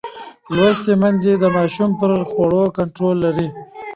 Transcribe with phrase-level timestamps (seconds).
[0.55, 3.47] لوستې میندې د ماشوم پر خوړو کنټرول لري.